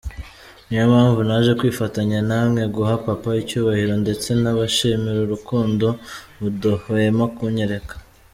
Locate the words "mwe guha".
2.49-2.95